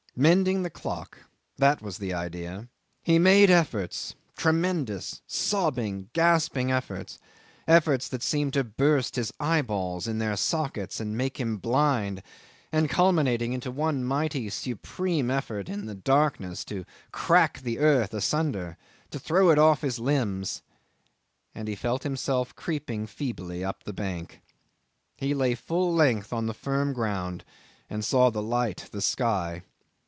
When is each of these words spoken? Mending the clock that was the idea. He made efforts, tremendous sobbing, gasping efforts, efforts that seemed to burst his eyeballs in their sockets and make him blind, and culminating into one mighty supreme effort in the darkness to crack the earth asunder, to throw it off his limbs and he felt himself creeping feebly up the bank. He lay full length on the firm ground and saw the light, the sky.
Mending 0.13 0.61
the 0.63 0.69
clock 0.69 1.19
that 1.57 1.81
was 1.81 1.97
the 1.97 2.13
idea. 2.13 2.67
He 3.01 3.17
made 3.17 3.49
efforts, 3.49 4.13
tremendous 4.35 5.21
sobbing, 5.25 6.09
gasping 6.11 6.69
efforts, 6.69 7.17
efforts 7.65 8.09
that 8.09 8.21
seemed 8.21 8.51
to 8.53 8.65
burst 8.65 9.15
his 9.15 9.31
eyeballs 9.39 10.09
in 10.09 10.17
their 10.17 10.35
sockets 10.35 10.99
and 10.99 11.17
make 11.17 11.39
him 11.39 11.59
blind, 11.59 12.21
and 12.73 12.89
culminating 12.89 13.53
into 13.53 13.71
one 13.71 14.03
mighty 14.03 14.49
supreme 14.49 15.31
effort 15.31 15.69
in 15.69 15.85
the 15.85 15.95
darkness 15.95 16.65
to 16.65 16.83
crack 17.13 17.61
the 17.61 17.79
earth 17.79 18.13
asunder, 18.13 18.75
to 19.11 19.17
throw 19.19 19.49
it 19.49 19.57
off 19.57 19.79
his 19.79 19.97
limbs 19.97 20.61
and 21.55 21.69
he 21.69 21.75
felt 21.75 22.03
himself 22.03 22.53
creeping 22.57 23.07
feebly 23.07 23.63
up 23.63 23.85
the 23.85 23.93
bank. 23.93 24.41
He 25.15 25.33
lay 25.33 25.55
full 25.55 25.93
length 25.93 26.33
on 26.33 26.47
the 26.47 26.53
firm 26.53 26.91
ground 26.91 27.45
and 27.89 28.03
saw 28.03 28.29
the 28.29 28.43
light, 28.43 28.89
the 28.91 29.01
sky. 29.01 29.63